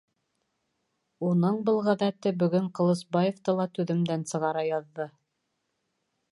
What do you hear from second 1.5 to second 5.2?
был ғәҙәте бөгөн Ҡылысбаевты ла түҙемдән сығара яҙҙы.